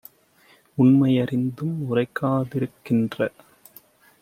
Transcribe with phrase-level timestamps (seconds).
[0.77, 3.17] உண்மை யறிந்தும் உரைக்கா திருக்கின்ற